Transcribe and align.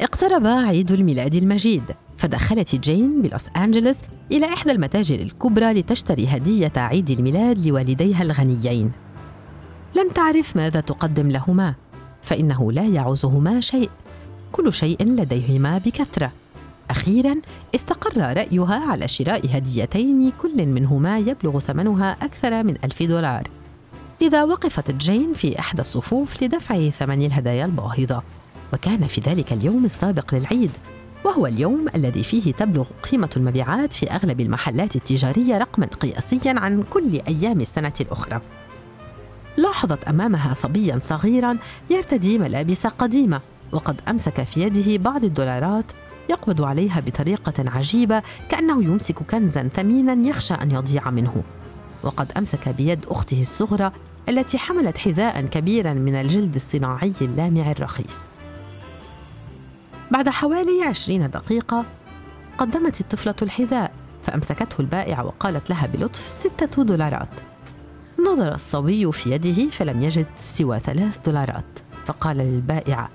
اقترب 0.00 0.46
عيد 0.46 0.92
الميلاد 0.92 1.34
المجيد 1.34 1.82
فدخلت 2.18 2.76
جين 2.76 3.22
بلوس 3.22 3.48
أنجلوس 3.56 3.96
إلى 4.32 4.46
إحدى 4.46 4.70
المتاجر 4.70 5.14
الكبرى 5.14 5.72
لتشتري 5.72 6.26
هدية 6.26 6.72
عيد 6.76 7.10
الميلاد 7.10 7.66
لوالديها 7.66 8.22
الغنيين. 8.22 8.92
لم 9.96 10.08
تعرف 10.08 10.56
ماذا 10.56 10.80
تقدم 10.80 11.28
لهما 11.28 11.74
فإنه 12.22 12.72
لا 12.72 12.84
يعوزهما 12.84 13.60
شيء 13.60 13.90
كل 14.52 14.72
شيء 14.72 15.02
لديهما 15.02 15.78
بكثرة. 15.78 16.32
أخيرا 16.90 17.36
استقر 17.74 18.36
رأيها 18.36 18.90
على 18.90 19.08
شراء 19.08 19.56
هديتين 19.56 20.32
كل 20.42 20.66
منهما 20.66 21.18
يبلغ 21.18 21.58
ثمنها 21.58 22.16
أكثر 22.22 22.62
من 22.64 22.76
ألف 22.84 23.02
دولار. 23.02 23.48
إذا 24.22 24.44
وقفت 24.44 24.90
جين 24.90 25.32
في 25.32 25.58
إحدى 25.58 25.80
الصفوف 25.80 26.42
لدفع 26.42 26.88
ثمن 26.88 27.26
الهدايا 27.26 27.64
الباهظة. 27.64 28.22
وكان 28.74 29.06
في 29.06 29.20
ذلك 29.20 29.52
اليوم 29.52 29.84
السابق 29.84 30.34
للعيد 30.34 30.70
وهو 31.24 31.46
اليوم 31.46 31.86
الذي 31.94 32.22
فيه 32.22 32.52
تبلغ 32.52 32.86
قيمة 33.10 33.30
المبيعات 33.36 33.92
في 33.92 34.10
أغلب 34.10 34.40
المحلات 34.40 34.96
التجارية 34.96 35.58
رقما 35.58 35.86
قياسيا 35.86 36.54
عن 36.60 36.82
كل 36.82 37.20
أيام 37.28 37.60
السنة 37.60 37.92
الأخرى. 38.00 38.40
لاحظت 39.56 40.04
أمامها 40.04 40.54
صبيا 40.54 40.98
صغيرا 40.98 41.58
يرتدي 41.90 42.38
ملابس 42.38 42.86
قديمة 42.86 43.40
وقد 43.72 44.00
أمسك 44.08 44.42
في 44.42 44.62
يده 44.62 44.96
بعض 44.96 45.24
الدولارات 45.24 45.92
يقبض 46.30 46.62
عليها 46.62 47.00
بطريقة 47.00 47.70
عجيبة 47.70 48.22
كأنه 48.48 48.84
يمسك 48.84 49.18
كنزا 49.18 49.68
ثمينا 49.68 50.28
يخشى 50.28 50.54
أن 50.54 50.70
يضيع 50.70 51.10
منه. 51.10 51.42
وقد 52.02 52.32
أمسك 52.36 52.68
بيد 52.68 53.06
أخته 53.08 53.40
الصغرى 53.40 53.92
التي 54.28 54.58
حملت 54.58 54.98
حذاء 54.98 55.40
كبيرا 55.40 55.92
من 55.92 56.14
الجلد 56.14 56.54
الصناعي 56.54 57.12
اللامع 57.20 57.70
الرخيص. 57.70 58.33
بعد 60.14 60.28
حوالي 60.28 60.82
عشرين 60.82 61.30
دقيقة 61.30 61.84
قدمت 62.58 63.00
الطفلة 63.00 63.34
الحذاء 63.42 63.92
فأمسكته 64.22 64.80
البائعة 64.80 65.24
وقالت 65.24 65.70
لها 65.70 65.86
بلطف 65.86 66.32
ستة 66.32 66.82
دولارات. 66.82 67.28
نظر 68.26 68.54
الصبي 68.54 69.12
في 69.12 69.30
يده 69.30 69.70
فلم 69.70 70.02
يجد 70.02 70.26
سوى 70.36 70.78
ثلاث 70.78 71.18
دولارات 71.26 71.64
فقال 72.06 72.36
للبائعة 72.36 73.08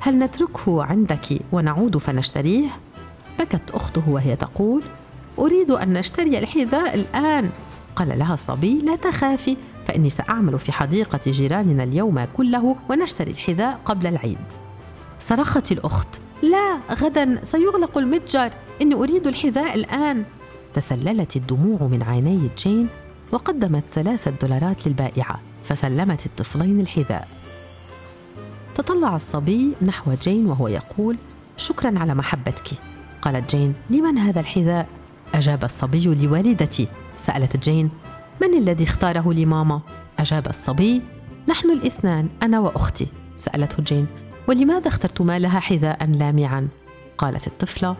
هل 0.00 0.18
نتركه 0.18 0.84
عندك 0.84 1.26
ونعود 1.52 1.98
فنشتريه؟ 1.98 2.68
بكت 3.38 3.70
أخته 3.70 4.08
وهي 4.08 4.36
تقول 4.36 4.82
أريد 5.38 5.70
أن 5.70 5.92
نشتري 5.92 6.38
الحذاء 6.38 6.94
الآن. 6.94 7.50
قال 7.96 8.18
لها 8.18 8.34
الصبي 8.34 8.80
لا 8.80 8.96
تخافي 8.96 9.56
فإني 9.86 10.10
سأعمل 10.10 10.58
في 10.58 10.72
حديقة 10.72 11.20
جيراننا 11.26 11.82
اليوم 11.82 12.26
كله 12.36 12.76
ونشتري 12.90 13.30
الحذاء 13.30 13.80
قبل 13.84 14.06
العيد. 14.06 14.38
صرخت 15.18 15.72
الأخت 15.72 16.20
لا 16.50 16.80
غدا 16.90 17.40
سيغلق 17.42 17.98
المتجر. 17.98 18.50
إني 18.82 18.94
أريد 18.94 19.26
الحذاء 19.26 19.74
الآن. 19.74 20.24
تسللت 20.74 21.36
الدموع 21.36 21.82
من 21.82 22.02
عيني 22.02 22.50
جين 22.58 22.88
وقدمت 23.32 23.84
ثلاثة 23.94 24.30
دولارات 24.30 24.86
للبائعة 24.86 25.40
فسلمت 25.64 26.26
الطفلين 26.26 26.80
الحذاء. 26.80 27.28
تطلع 28.76 29.16
الصبي 29.16 29.72
نحو 29.82 30.14
جين 30.22 30.46
وهو 30.46 30.68
يقول 30.68 31.16
شكرا 31.56 31.98
على 31.98 32.14
محبتك. 32.14 32.68
قالت 33.22 33.56
جين 33.56 33.74
لمن 33.90 34.18
هذا 34.18 34.40
الحذاء؟ 34.40 34.86
أجاب 35.34 35.64
الصبي 35.64 36.14
لوالدتي. 36.14 36.88
سألت 37.18 37.56
جين 37.56 37.90
من 38.42 38.54
الذي 38.58 38.84
اختاره 38.84 39.32
لماما؟ 39.32 39.80
أجاب 40.18 40.46
الصبي 40.46 41.02
نحن 41.48 41.70
الاثنان 41.70 42.28
أنا 42.42 42.60
وأختي. 42.60 43.08
سألته 43.36 43.82
جين 43.82 44.06
ولماذا 44.48 44.88
اخترتما 44.88 45.38
لها 45.38 45.60
حذاء 45.60 46.06
لامعا؟ 46.06 46.68
قالت 47.18 47.46
الطفلة 47.46 47.96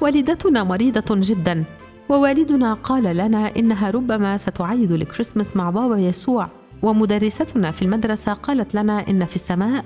والدتنا 0.00 0.64
مريضة 0.64 1.14
جدا 1.16 1.64
ووالدنا 2.08 2.74
قال 2.74 3.16
لنا 3.16 3.56
إنها 3.56 3.90
ربما 3.90 4.36
ستعيد 4.36 4.92
الكريسماس 4.92 5.56
مع 5.56 5.70
بابا 5.70 5.96
يسوع 5.96 6.48
ومدرستنا 6.82 7.70
في 7.70 7.82
المدرسة 7.82 8.32
قالت 8.32 8.74
لنا 8.74 9.08
إن 9.08 9.24
في 9.24 9.36
السماء 9.36 9.84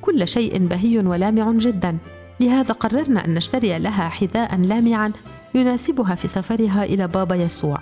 كل 0.00 0.28
شيء 0.28 0.58
بهي 0.58 0.98
ولامع 0.98 1.52
جدا. 1.52 1.98
لهذا 2.40 2.72
قررنا 2.72 3.24
أن 3.24 3.34
نشتري 3.34 3.78
لها 3.78 4.08
حذاء 4.08 4.56
لامعا 4.56 5.12
يناسبها 5.54 6.14
في 6.14 6.28
سفرها 6.28 6.84
إلى 6.84 7.08
بابا 7.08 7.34
يسوع. 7.34 7.80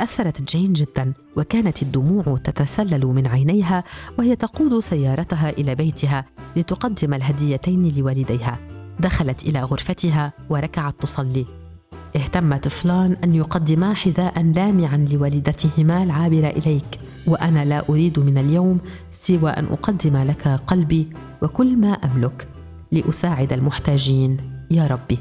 تأثرت 0.00 0.42
جين 0.42 0.72
جدا 0.72 1.12
وكانت 1.36 1.82
الدموع 1.82 2.38
تتسلل 2.44 3.06
من 3.06 3.26
عينيها 3.26 3.84
وهي 4.18 4.36
تقود 4.36 4.80
سيارتها 4.80 5.50
إلى 5.50 5.74
بيتها 5.74 6.24
لتقدم 6.56 7.14
الهديتين 7.14 7.94
لوالديها. 7.96 8.58
دخلت 9.00 9.44
إلى 9.44 9.60
غرفتها 9.60 10.32
وركعت 10.50 10.94
تصلي. 11.00 11.46
اهتم 12.16 12.56
طفلان 12.56 13.16
أن 13.24 13.34
يقدما 13.34 13.94
حذاء 13.94 14.42
لامعا 14.42 15.06
لوالدتهما 15.10 16.02
العابرة 16.02 16.48
إليك 16.48 17.00
وأنا 17.26 17.64
لا 17.64 17.88
أريد 17.88 18.18
من 18.18 18.38
اليوم 18.38 18.78
سوى 19.10 19.50
أن 19.50 19.64
أقدم 19.64 20.16
لك 20.16 20.48
قلبي 20.66 21.08
وكل 21.42 21.76
ما 21.76 21.92
أملك 21.92 22.48
لأساعد 22.92 23.52
المحتاجين. 23.52 24.36
يا 24.70 24.86
ربي. 24.86 25.18